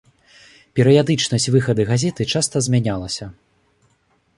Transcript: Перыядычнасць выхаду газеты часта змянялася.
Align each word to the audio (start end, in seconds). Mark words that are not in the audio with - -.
Перыядычнасць 0.79 1.47
выхаду 1.57 1.87
газеты 1.93 2.29
часта 2.35 2.55
змянялася. 2.71 3.25